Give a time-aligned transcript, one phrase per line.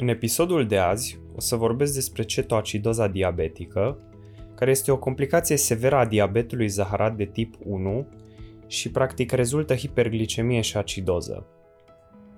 [0.00, 3.98] în episodul de azi o să vorbesc despre cetoacidoza diabetică,
[4.54, 8.06] care este o complicație severă a diabetului zaharat de tip 1
[8.66, 11.46] și practic rezultă hiperglicemie și acidoză.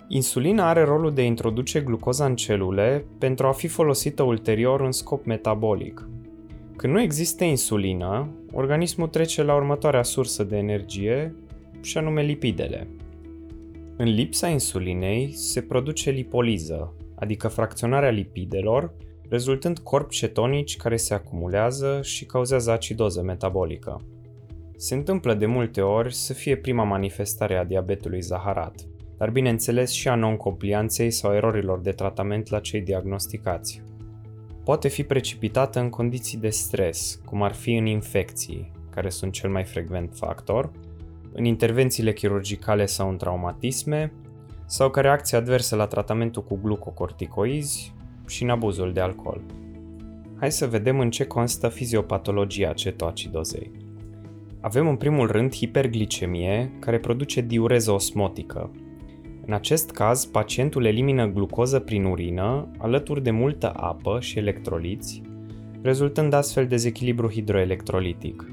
[0.09, 4.93] Insulina are rolul de a introduce glucoza în celule pentru a fi folosită ulterior în
[4.93, 6.09] scop metabolic.
[6.77, 11.35] Când nu există insulină, organismul trece la următoarea sursă de energie,
[11.81, 12.89] și anume lipidele.
[13.97, 18.95] În lipsa insulinei se produce lipoliză, adică fracționarea lipidelor,
[19.29, 24.01] rezultând corp cetonici care se acumulează și cauzează acidoză metabolică.
[24.77, 28.75] Se întâmplă de multe ori să fie prima manifestare a diabetului zaharat,
[29.17, 33.83] dar bineînțeles și a non-complianței sau erorilor de tratament la cei diagnosticați.
[34.65, 39.51] Poate fi precipitată în condiții de stres, cum ar fi în infecții, care sunt cel
[39.51, 40.71] mai frecvent factor,
[41.33, 44.13] în intervențiile chirurgicale sau în traumatisme,
[44.71, 47.95] sau ca reacție adversă la tratamentul cu glucocorticoizi
[48.27, 49.41] și în abuzul de alcool.
[50.39, 53.71] Hai să vedem în ce constă fiziopatologia cetoacidozei.
[54.61, 58.71] Avem în primul rând hiperglicemie, care produce diureză osmotică.
[59.47, 65.23] În acest caz, pacientul elimină glucoză prin urină, alături de multă apă și electroliți,
[65.83, 68.51] rezultând astfel dezechilibru hidroelectrolitic.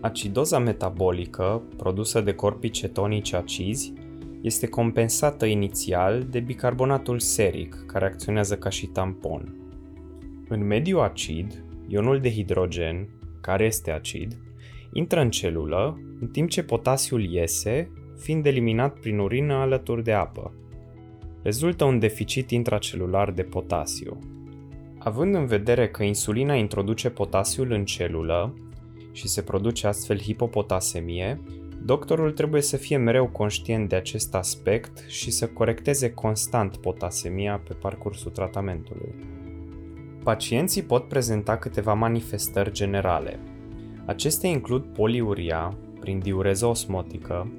[0.00, 3.92] Acidoza metabolică, produsă de corpii cetonici acizi,
[4.42, 9.56] este compensată inițial de bicarbonatul seric, care acționează ca și tampon.
[10.48, 13.08] În mediu acid, ionul de hidrogen,
[13.40, 14.36] care este acid,
[14.92, 20.54] intră în celulă, în timp ce potasiul iese, fiind eliminat prin urină alături de apă.
[21.42, 24.18] Rezultă un deficit intracelular de potasiu.
[24.98, 28.54] Având în vedere că insulina introduce potasiul în celulă
[29.12, 31.40] și se produce astfel hipopotasemie,
[31.84, 37.74] Doctorul trebuie să fie mereu conștient de acest aspect și să corecteze constant potasemia pe
[37.74, 39.14] parcursul tratamentului.
[40.22, 43.38] Pacienții pot prezenta câteva manifestări generale.
[44.04, 47.52] Acestea includ poliuria, prin diureză osmotică,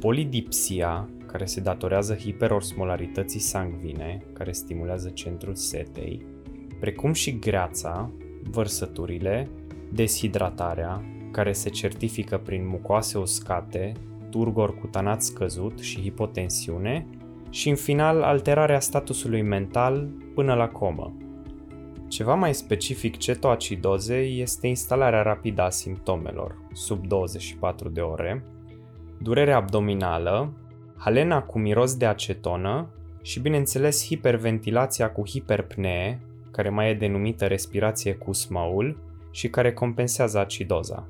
[0.00, 6.26] polidipsia, care se datorează hiperosmolarității sangvine, care stimulează centrul setei,
[6.80, 8.10] precum și greața,
[8.50, 9.48] vărsăturile,
[9.92, 11.04] deshidratarea,
[11.36, 13.92] care se certifică prin mucoase uscate,
[14.30, 17.06] turgor cutanat scăzut și hipotensiune
[17.50, 21.16] și, în final, alterarea statusului mental până la comă.
[22.08, 28.44] Ceva mai specific cetoacidozei este instalarea rapidă a simptomelor, sub 24 de ore,
[29.18, 30.52] durere abdominală,
[30.96, 32.88] halena cu miros de acetonă
[33.22, 36.20] și, bineînțeles, hiperventilația cu hiperpnee,
[36.50, 38.98] care mai e denumită respirație cu smaul
[39.30, 41.06] și care compensează acidoza.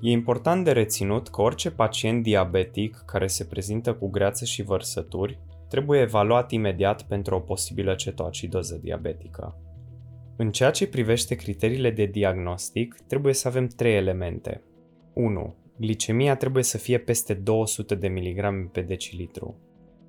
[0.00, 5.38] E important de reținut că orice pacient diabetic care se prezintă cu greață și vărsături
[5.68, 9.56] trebuie evaluat imediat pentru o posibilă cetoacidoză diabetică.
[10.36, 14.62] În ceea ce privește criteriile de diagnostic, trebuie să avem trei elemente.
[15.12, 15.54] 1.
[15.76, 19.56] Glicemia trebuie să fie peste 200 de mg pe decilitru.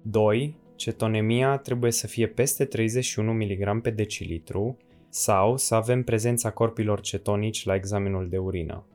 [0.01, 0.57] 2.
[0.75, 4.77] Cetonemia trebuie să fie peste 31 mg pe decilitru
[5.09, 8.85] sau să avem prezența corpilor cetonici la examenul de urină.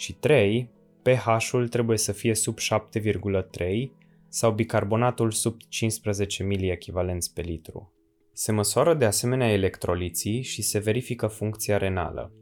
[0.00, 0.70] Și 3.
[1.02, 3.90] pH-ul trebuie să fie sub 7,3
[4.28, 7.92] sau bicarbonatul sub 15 mili echivalenți pe litru.
[8.32, 12.32] Se măsoară de asemenea electroliții și se verifică funcția renală.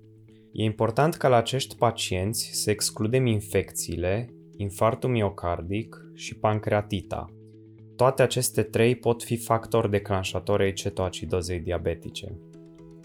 [0.52, 7.26] E important ca la acești pacienți să excludem infecțiile, infartul miocardic și pancreatita.
[7.96, 12.38] Toate aceste trei pot fi factori declanșatori ai cetoacidozei diabetice.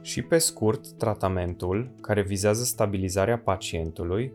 [0.02, 4.34] Și pe scurt, tratamentul, care vizează stabilizarea pacientului,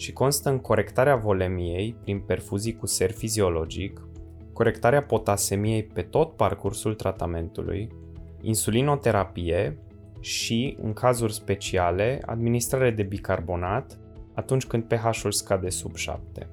[0.00, 4.08] și constă în corectarea volemiei prin perfuzii cu ser fiziologic,
[4.52, 7.88] corectarea potasemiei pe tot parcursul tratamentului,
[8.40, 9.78] insulinoterapie
[10.20, 13.98] și, în cazuri speciale, administrare de bicarbonat
[14.34, 16.48] atunci când pH-ul scade sub 7.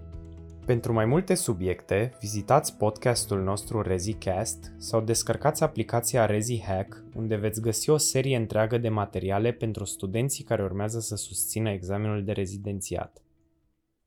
[0.66, 7.90] Pentru mai multe subiecte, vizitați podcastul nostru ReziCast sau descărcați aplicația ReziHack, unde veți găsi
[7.90, 13.22] o serie întreagă de materiale pentru studenții care urmează să susțină examenul de rezidențiat.